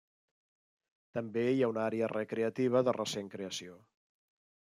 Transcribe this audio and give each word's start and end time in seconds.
També 1.17 1.43
hi 1.49 1.61
ha 1.61 1.69
una 1.73 1.83
àrea 1.89 2.09
recreativa 2.15 2.83
de 2.89 2.97
recent 3.01 3.31
creació. 3.37 3.79